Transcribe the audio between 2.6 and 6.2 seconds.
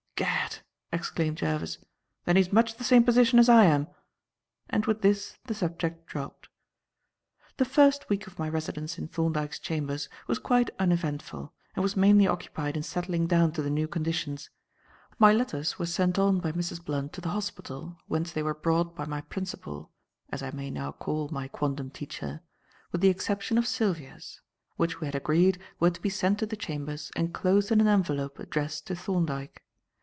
the same position as I am." And with this the subject